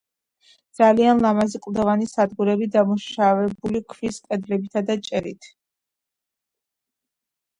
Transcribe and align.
ძალიან 0.77 1.19
ლამაზი 1.25 1.59
კლდოვანი 1.65 2.07
სადგურები 2.11 2.67
დაუმუშავებელი 2.75 3.81
ქვის 3.93 4.19
კედლებითა 4.29 4.83
და 4.89 4.97
ჭერით. 5.09 5.51